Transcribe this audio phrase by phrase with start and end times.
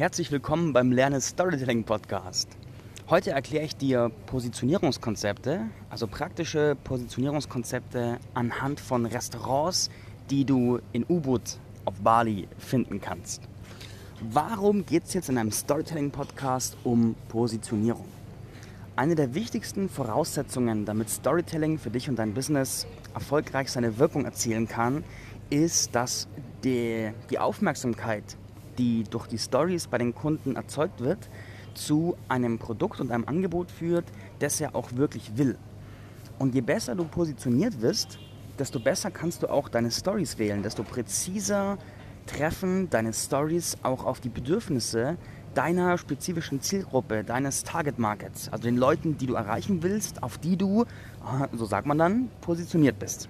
[0.00, 2.48] Herzlich willkommen beim Lerne Storytelling Podcast.
[3.10, 9.90] Heute erkläre ich dir Positionierungskonzepte, also praktische Positionierungskonzepte anhand von Restaurants,
[10.30, 11.42] die du in Ubud
[11.84, 13.42] auf Bali finden kannst.
[14.22, 18.08] Warum geht es jetzt in einem Storytelling Podcast um Positionierung?
[18.96, 24.66] Eine der wichtigsten Voraussetzungen, damit Storytelling für dich und dein Business erfolgreich seine Wirkung erzielen
[24.66, 25.04] kann,
[25.50, 26.26] ist, dass
[26.64, 28.38] die, die Aufmerksamkeit,
[28.80, 31.28] die durch die Stories bei den Kunden erzeugt wird,
[31.74, 34.06] zu einem Produkt und einem Angebot führt,
[34.38, 35.58] das er auch wirklich will.
[36.38, 38.18] Und je besser du positioniert wirst,
[38.58, 41.76] desto besser kannst du auch deine Stories wählen, desto präziser
[42.26, 45.16] treffen deine Stories auch auf die Bedürfnisse
[45.54, 50.56] deiner spezifischen Zielgruppe, deines Target Markets, also den Leuten, die du erreichen willst, auf die
[50.56, 50.84] du,
[51.52, 53.28] so sagt man dann, positioniert bist.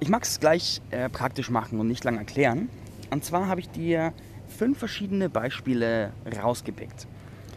[0.00, 2.70] Ich mag es gleich äh, praktisch machen und nicht lang erklären.
[3.10, 4.14] Und zwar habe ich dir
[4.50, 7.06] fünf verschiedene Beispiele rausgepickt.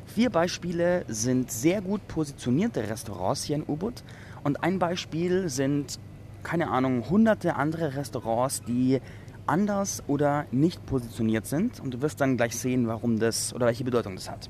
[0.06, 4.04] Vier Beispiele sind sehr gut positionierte Restaurants hier in Ubud
[4.44, 6.00] und ein Beispiel sind,
[6.44, 9.02] keine Ahnung, hunderte andere Restaurants, die
[9.48, 13.84] anders oder nicht positioniert sind und du wirst dann gleich sehen, warum das oder welche
[13.84, 14.50] Bedeutung das hat.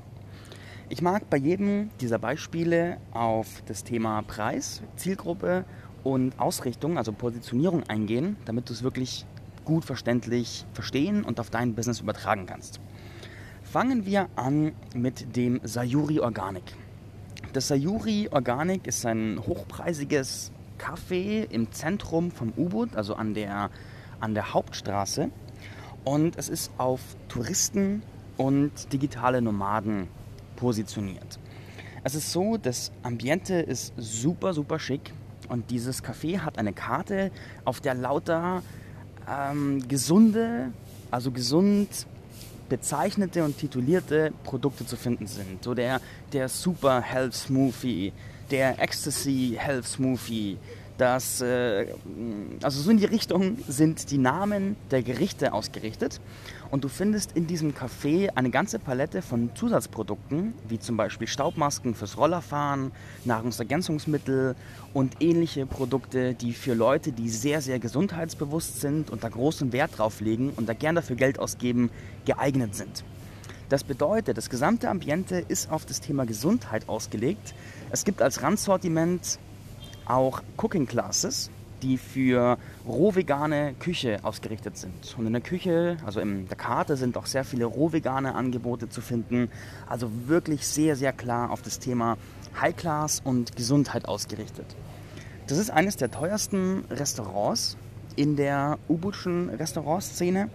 [0.88, 5.64] Ich mag bei jedem dieser Beispiele auf das Thema Preis, Zielgruppe
[6.02, 9.24] und Ausrichtung, also Positionierung eingehen, damit du es wirklich
[9.64, 12.80] gut verständlich verstehen und auf dein Business übertragen kannst.
[13.62, 16.62] Fangen wir an mit dem Sayuri Organic.
[17.52, 23.70] Das Sayuri Organic ist ein hochpreisiges Café im Zentrum vom U-Boot, also an der,
[24.20, 25.30] an der Hauptstraße.
[26.04, 28.02] Und es ist auf Touristen
[28.36, 30.08] und digitale Nomaden
[30.56, 31.38] positioniert.
[32.02, 35.14] Es ist so, das Ambiente ist super, super schick.
[35.48, 37.30] Und dieses Café hat eine Karte,
[37.64, 38.62] auf der lauter
[39.30, 40.72] ähm, gesunde,
[41.10, 41.88] also gesund
[42.68, 45.62] bezeichnete und titulierte Produkte zu finden sind.
[45.62, 46.00] So der,
[46.32, 48.12] der Super Health Smoothie,
[48.50, 50.58] der Ecstasy Health Smoothie,
[50.98, 51.86] das, äh,
[52.62, 56.20] also so in die Richtung sind die Namen der Gerichte ausgerichtet.
[56.70, 61.94] Und du findest in diesem Café eine ganze Palette von Zusatzprodukten, wie zum Beispiel Staubmasken
[61.94, 62.92] fürs Rollerfahren,
[63.24, 64.56] Nahrungsergänzungsmittel
[64.92, 69.98] und ähnliche Produkte, die für Leute, die sehr, sehr gesundheitsbewusst sind und da großen Wert
[69.98, 71.90] drauf legen und da gern dafür Geld ausgeben,
[72.24, 73.04] geeignet sind.
[73.68, 77.54] Das bedeutet, das gesamte Ambiente ist auf das Thema Gesundheit ausgelegt.
[77.90, 79.38] Es gibt als Randsortiment
[80.06, 81.50] auch Cooking Classes,
[81.82, 82.56] die für
[82.86, 85.14] rohvegane Küche ausgerichtet sind.
[85.18, 89.00] Und in der Küche, also in der Karte, sind auch sehr viele rohvegane Angebote zu
[89.00, 89.50] finden.
[89.88, 92.16] Also wirklich sehr, sehr klar auf das Thema
[92.60, 94.66] High Class und Gesundheit ausgerichtet.
[95.46, 97.76] Das ist eines der teuersten Restaurants
[98.16, 100.48] in der Ubudschen Restaurantszene.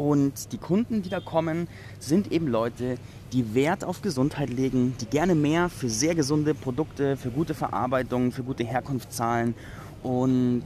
[0.00, 1.68] Und die Kunden, die da kommen,
[1.98, 2.96] sind eben Leute,
[3.34, 8.32] die Wert auf Gesundheit legen, die gerne mehr für sehr gesunde Produkte, für gute Verarbeitung,
[8.32, 9.54] für gute Herkunft zahlen
[10.02, 10.62] und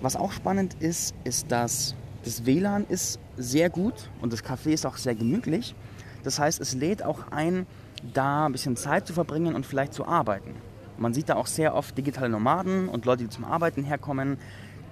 [0.00, 4.86] was auch spannend ist, ist, dass das WLAN ist sehr gut und das Café ist
[4.86, 5.74] auch sehr gemütlich.
[6.22, 7.66] Das heißt, es lädt auch ein,
[8.14, 10.54] da ein bisschen Zeit zu verbringen und vielleicht zu arbeiten.
[10.96, 14.38] Man sieht da auch sehr oft digitale Nomaden und Leute, die zum Arbeiten herkommen,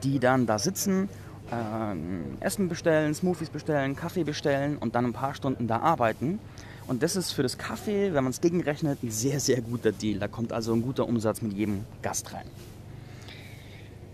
[0.03, 1.09] die dann da sitzen,
[1.51, 6.39] äh, Essen bestellen, Smoothies bestellen, Kaffee bestellen und dann ein paar Stunden da arbeiten.
[6.87, 10.19] Und das ist für das Kaffee, wenn man es gegenrechnet, ein sehr, sehr guter Deal.
[10.19, 12.47] Da kommt also ein guter Umsatz mit jedem Gast rein.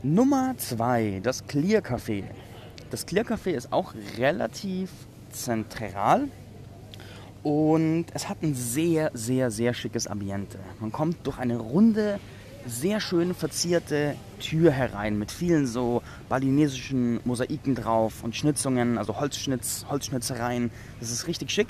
[0.03, 2.25] Nummer zwei, das Clear Café.
[2.91, 4.91] Das Clear Café ist auch relativ
[5.31, 6.29] zentral
[7.43, 10.59] und es hat ein sehr, sehr, sehr schickes Ambiente.
[10.81, 12.19] Man kommt durch eine runde,
[12.67, 19.87] sehr schön verzierte Tür herein mit vielen so balinesischen Mosaiken drauf und Schnitzungen, also Holzschnitz,
[19.89, 20.71] Holzschnitzereien.
[21.01, 21.69] Das ist richtig schick.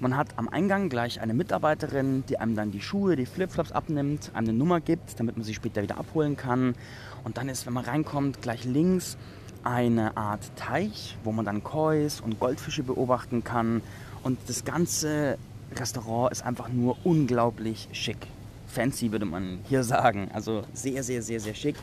[0.00, 4.30] Man hat am Eingang gleich eine Mitarbeiterin, die einem dann die Schuhe, die Flipflops abnimmt,
[4.32, 6.74] einem eine Nummer gibt, damit man sie später wieder abholen kann.
[7.22, 9.18] Und dann ist, wenn man reinkommt, gleich links
[9.62, 13.82] eine Art Teich, wo man dann Kois und Goldfische beobachten kann.
[14.22, 15.36] Und das ganze
[15.76, 18.26] Restaurant ist einfach nur unglaublich schick.
[18.68, 20.28] Fancy würde man hier sagen.
[20.32, 21.76] Also sehr, sehr, sehr, sehr schick.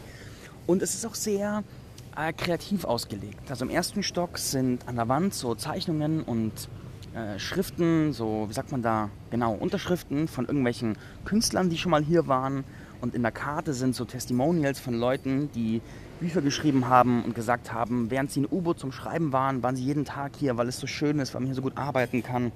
[0.65, 1.63] Und es ist auch sehr
[2.15, 3.50] äh, kreativ ausgelegt.
[3.50, 6.54] Also im ersten Stock sind an der Wand so Zeichnungen und
[7.13, 12.04] äh, Schriften, so wie sagt man da, genau, Unterschriften von irgendwelchen Künstlern, die schon mal
[12.04, 12.63] hier waren.
[13.01, 15.81] Und in der Karte sind so Testimonials von Leuten, die
[16.21, 19.83] Bücher geschrieben haben und gesagt haben, während sie in U-Boot zum Schreiben waren, waren sie
[19.83, 22.54] jeden Tag hier, weil es so schön ist, weil man hier so gut arbeiten kann.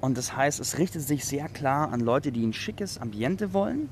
[0.00, 3.88] Und das heißt, es richtet sich sehr klar an Leute, die ein schickes Ambiente wollen.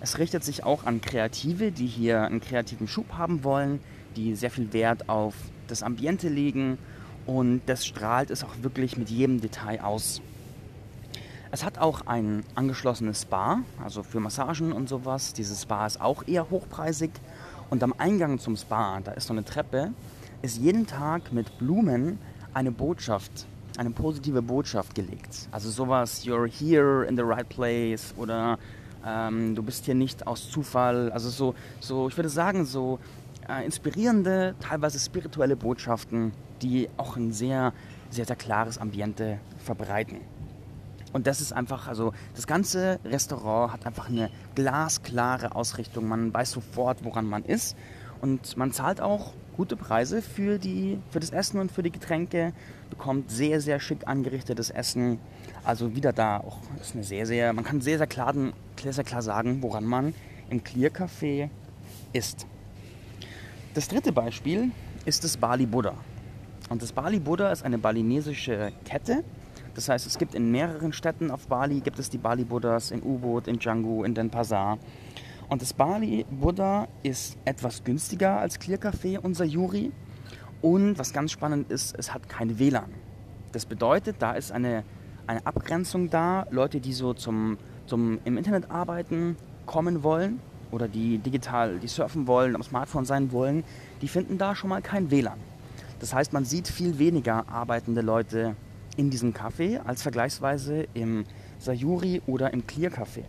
[0.00, 3.80] Es richtet sich auch an Kreative, die hier einen kreativen Schub haben wollen,
[4.16, 5.34] die sehr viel Wert auf
[5.68, 6.78] das Ambiente legen
[7.26, 10.22] und das strahlt es auch wirklich mit jedem Detail aus.
[11.52, 15.32] Es hat auch ein angeschlossenes Spa, also für Massagen und sowas.
[15.32, 17.10] Dieses Spa ist auch eher hochpreisig.
[17.70, 19.92] Und am Eingang zum Spa, da ist so eine Treppe,
[20.42, 22.18] ist jeden Tag mit Blumen
[22.54, 23.46] eine Botschaft,
[23.78, 25.48] eine positive Botschaft gelegt.
[25.50, 28.58] Also sowas, you're here in the right place oder
[29.06, 31.10] ähm, du bist hier nicht aus Zufall.
[31.12, 32.98] Also so, so ich würde sagen, so
[33.48, 36.32] äh, inspirierende, teilweise spirituelle Botschaften,
[36.62, 37.72] die auch ein sehr,
[38.10, 40.20] sehr, sehr klares Ambiente verbreiten.
[41.12, 46.06] Und das ist einfach, also das ganze Restaurant hat einfach eine glasklare Ausrichtung.
[46.06, 47.76] Man weiß sofort, woran man ist.
[48.20, 52.52] Und man zahlt auch gute Preise für, die, für das Essen und für die Getränke.
[52.90, 55.18] Bekommt sehr, sehr schick angerichtetes Essen.
[55.64, 58.32] Also wieder da auch ist eine sehr, sehr, man kann sehr, sehr klar,
[58.82, 60.14] sehr klar sagen, woran man
[60.48, 61.50] im Clear Café
[62.12, 62.46] ist.
[63.74, 64.72] Das dritte Beispiel
[65.04, 65.94] ist das Bali Buddha.
[66.70, 69.24] Und das Bali Buddha ist eine balinesische Kette.
[69.74, 73.02] Das heißt, es gibt in mehreren Städten auf Bali, gibt es die Bali Buddhas, in
[73.02, 74.78] U-Boot, in Django, in Denpasar.
[75.48, 79.92] Und das Bali Buddha ist etwas günstiger als Clear Café, unser Juri.
[80.62, 82.92] Und was ganz spannend ist, es hat kein WLAN.
[83.52, 84.84] Das bedeutet, da ist eine,
[85.26, 86.46] eine Abgrenzung da.
[86.50, 87.58] Leute, die so zum,
[87.90, 90.40] zum im Internet arbeiten, kommen wollen
[90.70, 93.64] oder die digital, die surfen wollen, am Smartphone sein wollen,
[94.00, 95.38] die finden da schon mal kein WLAN.
[95.98, 98.54] Das heißt, man sieht viel weniger arbeitende Leute
[98.96, 101.24] in diesem Café als vergleichsweise im
[101.58, 103.24] Sayuri oder im Clear Café.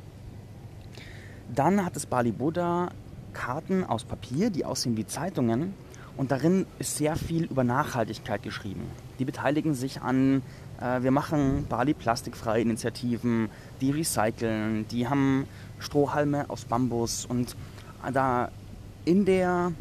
[1.54, 2.90] Dann hat das Bali Buddha
[3.34, 5.74] Karten aus Papier, die aussehen wie Zeitungen.
[6.18, 8.84] Und darin ist sehr viel über Nachhaltigkeit geschrieben.
[9.20, 10.44] Die beteiligen sich an,
[10.82, 13.50] wir machen Bali plastikfreie Initiativen,
[13.82, 15.46] die recyceln, die haben
[15.80, 17.56] Strohhalme aus Bambus und
[18.14, 18.50] da
[19.06, 19.72] in der,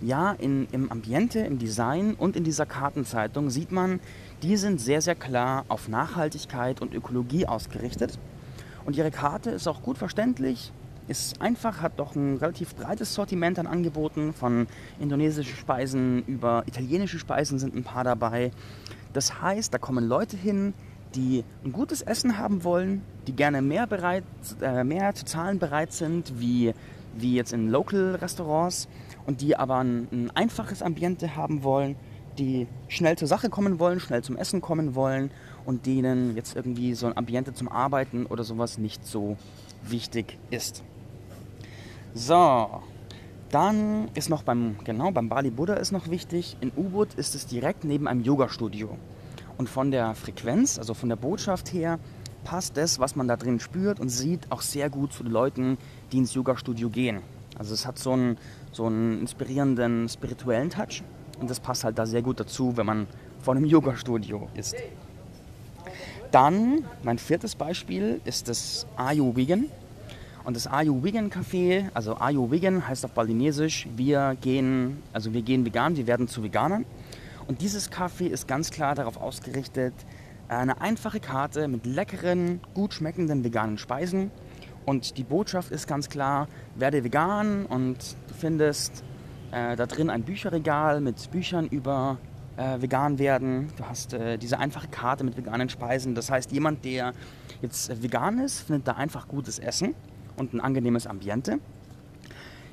[0.00, 4.00] ja, in, im Ambiente, im Design und in dieser Kartenzeitung sieht man,
[4.42, 8.18] die sind sehr, sehr klar auf Nachhaltigkeit und Ökologie ausgerichtet.
[8.84, 10.72] Und ihre Karte ist auch gut verständlich,
[11.08, 14.66] ist einfach, hat doch ein relativ breites Sortiment an Angeboten, von
[15.00, 18.50] indonesischen Speisen über italienische Speisen sind ein paar dabei.
[19.16, 20.74] Das heißt, da kommen Leute hin,
[21.14, 24.24] die ein gutes Essen haben wollen, die gerne mehr, bereit,
[24.60, 26.74] äh, mehr zu zahlen bereit sind, wie,
[27.16, 28.88] wie jetzt in Local-Restaurants,
[29.24, 31.96] und die aber ein, ein einfaches Ambiente haben wollen,
[32.38, 35.30] die schnell zur Sache kommen wollen, schnell zum Essen kommen wollen
[35.64, 39.38] und denen jetzt irgendwie so ein Ambiente zum Arbeiten oder sowas nicht so
[39.82, 40.84] wichtig ist.
[42.12, 42.82] So,
[43.50, 47.46] dann ist noch beim, genau, beim Bali Buddha ist noch wichtig, in U-Boot ist es
[47.46, 48.96] direkt neben einem Yoga-Studio.
[49.58, 51.98] Und von der Frequenz, also von der Botschaft her,
[52.44, 55.78] passt das, was man da drin spürt und sieht, auch sehr gut zu den Leuten,
[56.12, 57.20] die ins Yoga-Studio gehen.
[57.58, 58.36] Also es hat so einen,
[58.72, 61.02] so einen inspirierenden, spirituellen Touch
[61.40, 63.06] und das passt halt da sehr gut dazu, wenn man
[63.40, 64.76] vor einem Yoga-Studio ist.
[66.30, 69.66] Dann, mein viertes Beispiel ist das Ayu Vegan.
[70.46, 75.42] Und das Ayu Vegan Café, also Ayu Vegan heißt auf Balinesisch, wir gehen, also wir
[75.42, 76.86] gehen vegan, wir werden zu Veganern.
[77.48, 79.92] Und dieses Kaffee ist ganz klar darauf ausgerichtet,
[80.46, 84.30] eine einfache Karte mit leckeren, gut schmeckenden veganen Speisen.
[84.84, 86.46] Und die Botschaft ist ganz klar,
[86.76, 87.98] werde vegan und
[88.28, 89.02] du findest
[89.50, 92.18] äh, da drin ein Bücherregal mit Büchern über
[92.56, 93.72] äh, vegan werden.
[93.76, 96.14] Du hast äh, diese einfache Karte mit veganen Speisen.
[96.14, 97.14] Das heißt, jemand, der
[97.62, 99.96] jetzt vegan ist, findet da einfach gutes Essen
[100.36, 101.58] und ein angenehmes Ambiente.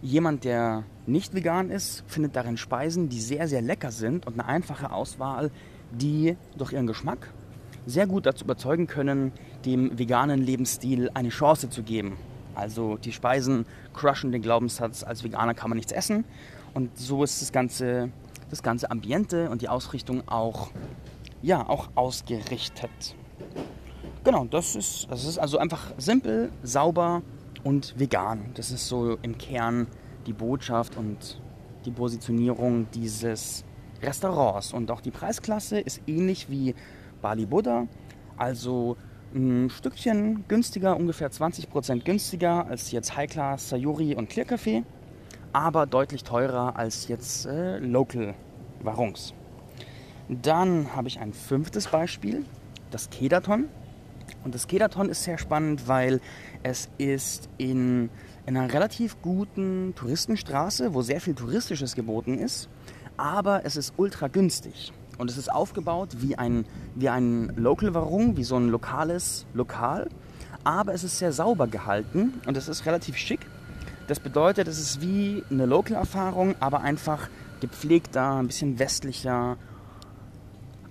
[0.01, 4.45] Jemand, der nicht vegan ist, findet darin Speisen, die sehr, sehr lecker sind und eine
[4.45, 5.49] einfache Auswahl,
[5.91, 7.31] die durch ihren Geschmack
[7.85, 9.31] sehr gut dazu überzeugen können,
[9.65, 12.17] dem veganen Lebensstil eine Chance zu geben.
[12.55, 16.25] Also die Speisen crushen den Glaubenssatz, als Veganer kann man nichts essen.
[16.73, 18.09] Und so ist das ganze,
[18.49, 20.71] das ganze Ambiente und die Ausrichtung auch,
[21.41, 23.15] ja, auch ausgerichtet.
[24.23, 27.21] Genau, das ist, das ist also einfach simpel, sauber
[27.63, 28.51] und vegan.
[28.55, 29.87] Das ist so im Kern
[30.25, 31.41] die Botschaft und
[31.85, 33.63] die Positionierung dieses
[34.01, 34.73] Restaurants.
[34.73, 36.75] Und auch die Preisklasse ist ähnlich wie
[37.21, 37.87] Bali Buddha,
[38.37, 38.97] also
[39.33, 44.83] ein Stückchen günstiger, ungefähr 20% günstiger als jetzt High Class, Sayuri und Clear Café,
[45.53, 48.35] aber deutlich teurer als jetzt äh, Local
[48.81, 49.33] Warungs.
[50.29, 52.45] Dann habe ich ein fünftes Beispiel,
[52.91, 53.69] das Kedaton.
[54.43, 56.21] Und das Kedaton ist sehr spannend, weil
[56.63, 58.09] es ist in,
[58.45, 62.69] in einer relativ guten Touristenstraße, wo sehr viel Touristisches geboten ist,
[63.17, 64.91] aber es ist ultra günstig.
[65.17, 66.65] Und es ist aufgebaut wie ein,
[66.95, 70.09] wie ein Local Warung, wie so ein lokales Lokal.
[70.63, 73.41] Aber es ist sehr sauber gehalten und es ist relativ schick.
[74.07, 77.29] Das bedeutet, es ist wie eine Local-Erfahrung, aber einfach
[77.61, 79.57] gepflegter, ein bisschen westlicher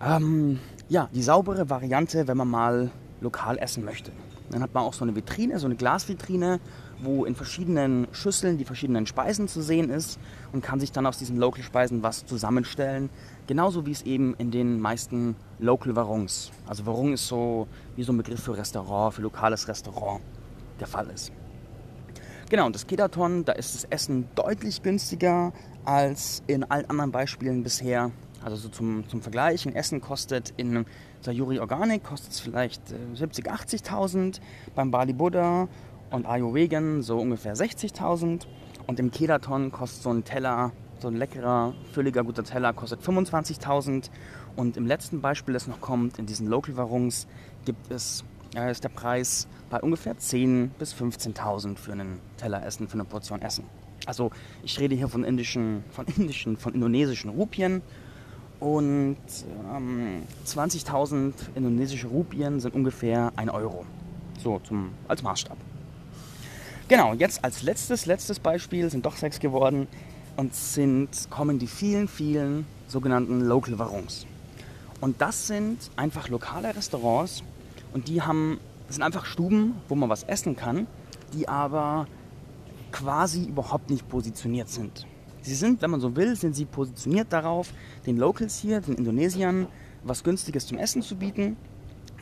[0.05, 0.59] Ähm,
[0.89, 2.91] ja, die saubere Variante, wenn man mal
[3.23, 4.13] lokal essen möchte.
[4.51, 6.61] Dann hat man auch so eine Vitrine, so eine Glasvitrine,
[7.01, 10.19] wo in verschiedenen Schüsseln die verschiedenen Speisen zu sehen ist
[10.53, 13.09] und kann sich dann aus diesen Local-Speisen was zusammenstellen.
[13.47, 18.13] Genauso wie es eben in den meisten Local Warungs, also Warung ist so wie so
[18.13, 20.21] ein Begriff für Restaurant, für lokales Restaurant
[20.79, 21.33] der Fall ist.
[22.51, 25.55] Genau, und das Kedaton, da ist das Essen deutlich günstiger
[25.87, 28.11] als in allen anderen Beispielen bisher.
[28.45, 30.85] Also so zum, zum Vergleich, ein Essen kostet in
[31.21, 34.41] Sayuri Organic kostet es vielleicht äh, 70, 80.000,
[34.75, 35.69] beim Bali Buddha
[36.11, 36.53] und Ayo
[37.01, 38.47] so ungefähr 60.000
[38.87, 44.11] und im Kedaton kostet so ein Teller, so ein leckerer, fülliger, guter Teller kostet 25.000
[44.57, 47.27] und im letzten Beispiel, das noch kommt, in diesen Local Warungs
[47.65, 48.25] gibt es,
[48.57, 53.05] äh, ist der Preis bei ungefähr 10.000 bis 15.000 für einen Teller Essen, für eine
[53.05, 53.65] Portion Essen.
[54.05, 54.31] Also
[54.65, 57.83] ich rede hier von indischen, von indischen, von indonesischen Rupien
[58.63, 59.17] und
[59.75, 63.85] ähm, 20.000 indonesische Rupien sind ungefähr 1 Euro.
[64.39, 65.57] So zum, als Maßstab.
[66.87, 69.89] Genau, jetzt als letztes, letztes Beispiel sind doch sechs geworden
[70.37, 74.27] und sind, kommen die vielen, vielen sogenannten Local Warungs.
[75.01, 77.43] Und das sind einfach lokale Restaurants
[77.93, 80.87] und die haben, sind einfach Stuben, wo man was essen kann,
[81.35, 82.07] die aber
[82.93, 85.05] quasi überhaupt nicht positioniert sind.
[85.43, 87.73] Sie sind, wenn man so will, sind sie positioniert darauf,
[88.07, 89.67] den Locals hier, den Indonesiern,
[90.05, 91.57] was Günstiges zum Essen zu bieten.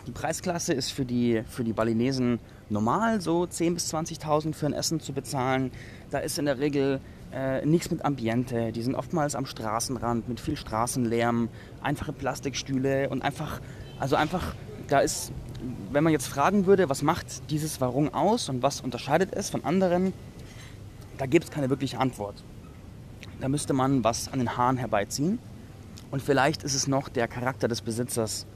[0.06, 4.72] Die Preisklasse ist für die, für die Balinesen normal, so 10.000 bis 20.000 für ein
[4.72, 5.70] Essen zu bezahlen.
[6.10, 7.00] Da ist in der Regel
[7.32, 8.72] äh, nichts mit Ambiente.
[8.72, 11.48] Die sind oftmals am Straßenrand mit viel Straßenlärm,
[11.82, 13.60] einfache Plastikstühle und einfach,
[13.98, 14.54] also einfach,
[14.88, 15.32] da ist,
[15.92, 19.64] wenn man jetzt fragen würde, was macht dieses Warung aus und was unterscheidet es von
[19.64, 20.14] anderen,
[21.18, 22.42] da gibt es keine wirkliche Antwort.
[23.40, 25.38] Da müsste man was an den Haaren herbeiziehen.
[26.10, 28.46] Und vielleicht ist es noch der Charakter des Besitzers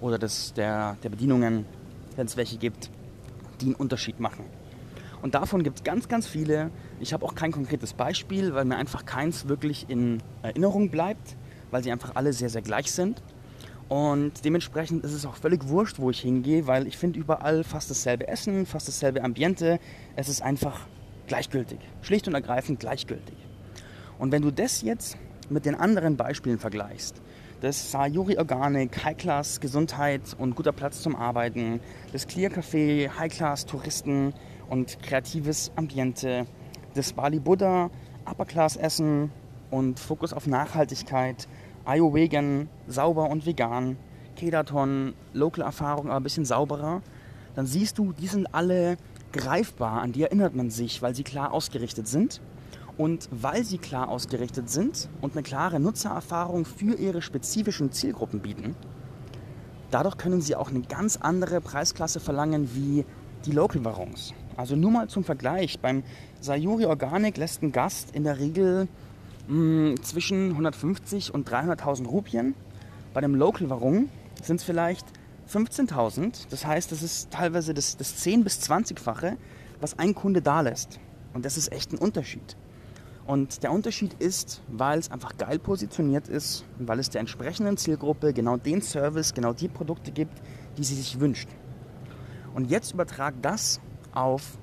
[0.00, 1.66] oder des, der, der Bedienungen,
[2.14, 2.90] wenn es welche gibt,
[3.60, 4.44] die einen Unterschied machen.
[5.20, 6.70] Und davon gibt es ganz, ganz viele.
[7.00, 11.36] Ich habe auch kein konkretes Beispiel, weil mir einfach keins wirklich in Erinnerung bleibt,
[11.72, 13.22] weil sie einfach alle sehr, sehr gleich sind.
[13.88, 17.90] Und dementsprechend ist es auch völlig wurscht, wo ich hingehe, weil ich finde überall fast
[17.90, 19.80] dasselbe Essen, fast dasselbe Ambiente.
[20.14, 20.86] Es ist einfach
[21.26, 21.80] gleichgültig.
[22.00, 23.49] Schlicht und ergreifend gleichgültig.
[24.20, 25.16] Und wenn du das jetzt
[25.48, 27.22] mit den anderen Beispielen vergleichst,
[27.62, 31.80] das Sayuri Organic, High Class Gesundheit und guter Platz zum Arbeiten,
[32.12, 34.34] das Clear Café, High Class Touristen
[34.68, 36.46] und kreatives Ambiente,
[36.92, 37.88] das Bali Buddha,
[38.30, 39.32] Upper Class Essen
[39.70, 41.48] und Fokus auf Nachhaltigkeit,
[41.86, 43.96] Ayo Vegan, sauber und vegan,
[44.36, 47.00] Kedaton, Local Erfahrung, aber ein bisschen sauberer,
[47.56, 48.98] dann siehst du, die sind alle
[49.32, 52.42] greifbar, an die erinnert man sich, weil sie klar ausgerichtet sind
[53.00, 58.76] und weil sie klar ausgerichtet sind und eine klare Nutzererfahrung für ihre spezifischen Zielgruppen bieten,
[59.90, 63.06] dadurch können sie auch eine ganz andere Preisklasse verlangen wie
[63.46, 64.34] die Local Warungs.
[64.58, 66.02] Also nur mal zum Vergleich, beim
[66.42, 68.86] Sayuri Organic lässt ein Gast in der Regel
[69.48, 72.54] mh, hm, zwischen 150 und 300.000 Rupien.
[73.14, 74.10] Bei dem Local Warung
[74.42, 75.06] sind es vielleicht
[75.50, 76.48] 15.000.
[76.50, 79.38] Das heißt, das ist teilweise das, das 10- bis 20-fache,
[79.80, 81.00] was ein Kunde da lässt.
[81.32, 82.56] Und das ist echt ein Unterschied.
[83.30, 88.32] Und der Unterschied ist, weil es einfach geil positioniert ist, weil es der entsprechenden Zielgruppe
[88.32, 90.42] genau den Service, genau die Produkte gibt,
[90.76, 91.48] die sie sich wünscht.
[92.56, 93.80] Und jetzt übertrag das
[94.12, 94.58] auf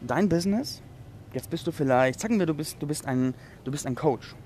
[0.00, 0.80] dein Business.
[1.32, 4.36] Jetzt bist du vielleicht, sagen wir, du bist, du bist, ein, du bist ein Coach.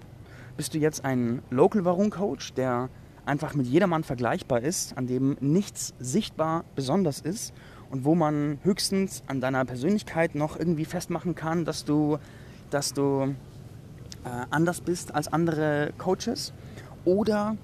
[0.56, 2.88] Bist du jetzt ein Local Warung Coach, der
[3.26, 7.52] einfach mit jedermann vergleichbar ist, an dem nichts sichtbar besonders ist
[7.90, 12.16] und wo man höchstens an deiner Persönlichkeit noch irgendwie festmachen kann, dass du,
[12.70, 13.34] dass du
[14.24, 16.52] äh, anders bist als andere Coaches?
[17.04, 17.56] Oder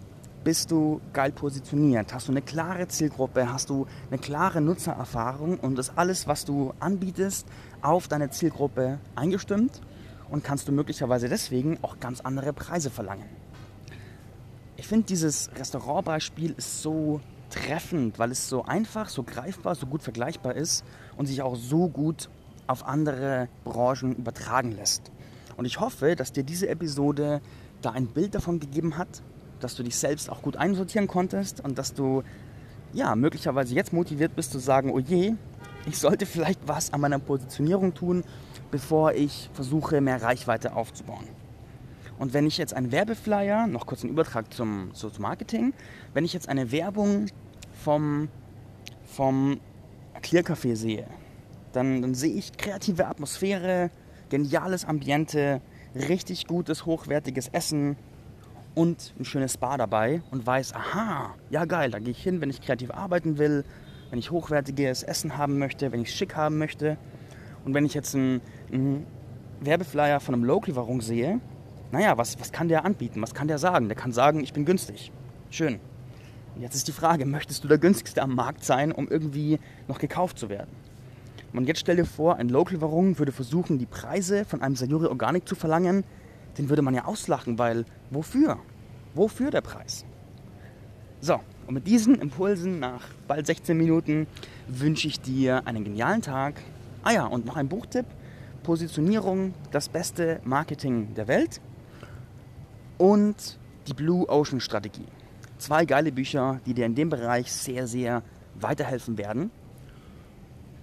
[0.45, 2.13] bist du geil positioniert?
[2.13, 3.51] Hast du eine klare Zielgruppe?
[3.51, 7.47] Hast du eine klare Nutzererfahrung und ist alles, was du anbietest,
[7.81, 9.81] auf deine Zielgruppe eingestimmt?
[10.31, 13.29] Und kannst du möglicherweise deswegen auch ganz andere Preise verlangen?
[14.77, 20.03] Ich finde, dieses Restaurantbeispiel ist so treffend, weil es so einfach, so greifbar, so gut
[20.03, 20.85] vergleichbar ist
[21.17, 22.29] und sich auch so gut
[22.67, 25.13] auf andere Branchen übertragen lässt.
[25.57, 27.41] Und ich hoffe, dass dir diese Episode
[27.83, 29.23] da ein Bild davon gegeben hat,
[29.61, 32.23] dass du dich selbst auch gut einsortieren konntest und dass du
[32.93, 35.35] ja möglicherweise jetzt motiviert bist zu sagen, oh je,
[35.87, 38.25] ich sollte vielleicht was an meiner Positionierung tun,
[38.71, 41.29] bevor ich versuche, mehr Reichweite aufzubauen.
[42.19, 45.75] Und wenn ich jetzt einen Werbeflyer, noch kurz einen Übertrag zum, zum Marketing,
[46.15, 47.27] wenn ich jetzt eine Werbung
[47.85, 48.29] vom,
[49.05, 49.61] vom
[50.23, 51.07] Clear Café sehe,
[51.73, 53.91] dann, dann sehe ich kreative Atmosphäre,
[54.29, 55.61] geniales Ambiente,
[55.95, 57.97] richtig gutes, hochwertiges Essen
[58.75, 62.51] und ein schönes Spa dabei und weiß, aha, ja geil, da gehe ich hin, wenn
[62.51, 63.65] ich kreativ arbeiten will,
[64.11, 66.99] wenn ich hochwertiges Essen haben möchte, wenn ich schick haben möchte.
[67.65, 68.41] Und wenn ich jetzt einen,
[68.73, 69.07] einen
[69.61, 71.41] Werbeflyer von einem Local-Wahrung sehe,
[71.93, 73.23] naja, was, was kann der anbieten?
[73.23, 73.89] Was kann der sagen?
[73.89, 75.13] Der kann sagen, ich bin günstig.
[75.51, 75.79] Schön.
[76.55, 79.99] Und jetzt ist die Frage, möchtest du der günstigste am Markt sein, um irgendwie noch
[79.99, 80.71] gekauft zu werden?
[81.55, 85.49] Und jetzt stell dir vor, ein Local-Wahrung würde versuchen, die Preise von einem Sayuri Organic
[85.49, 86.05] zu verlangen.
[86.59, 88.59] Den würde man ja auslachen, weil wofür?
[89.15, 90.05] Wofür der Preis?
[91.21, 94.27] So, und mit diesen Impulsen nach bald 16 Minuten
[94.67, 96.61] wünsche ich dir einen genialen Tag.
[97.05, 98.07] Ah ja, und noch ein Buchtipp.
[98.65, 101.61] Positionierung, das beste Marketing der Welt
[102.99, 105.07] und die Blue Ocean Strategie.
[105.59, 108.23] Zwei geile Bücher, die dir in dem Bereich sehr, sehr
[108.55, 109.51] weiterhelfen werden.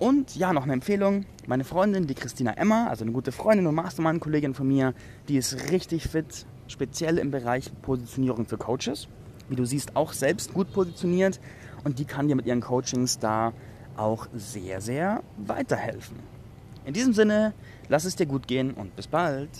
[0.02, 1.26] Und ja, noch eine Empfehlung.
[1.46, 4.96] Meine Freundin, die Christina Emmer, also eine gute Freundin und Mastermind-Kollegin von mir,
[5.28, 9.08] die ist richtig fit, speziell im Bereich Positionierung für Coaches.
[9.48, 11.40] Wie du siehst, auch selbst gut positioniert
[11.84, 13.54] und die kann dir mit ihren Coachings da
[13.96, 16.18] auch sehr, sehr weiterhelfen.
[16.84, 17.54] In diesem Sinne,
[17.88, 19.52] lass es dir gut gehen und bis bald.